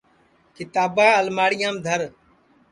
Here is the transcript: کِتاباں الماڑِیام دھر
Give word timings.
کِتاباں 0.55 1.11
الماڑِیام 1.19 1.75
دھر 1.85 1.99